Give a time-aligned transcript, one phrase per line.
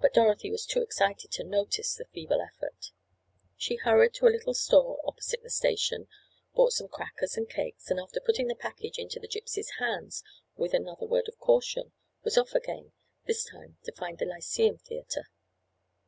[0.00, 2.92] But Dorothy was too excited to notice the feeble effort.
[3.56, 6.06] She hurried to a little store opposite the station,
[6.54, 10.22] bought some crackers and cakes, and after putting the package into the Gypsy's hands,
[10.54, 11.90] with another word of caution,
[12.22, 12.92] was off again,
[13.24, 15.26] this time to find the Lyceum Theatre.